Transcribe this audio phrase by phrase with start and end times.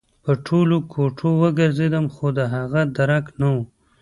[0.23, 3.55] په ټولو کوټو وګرځېدم خو د هغه درک نه و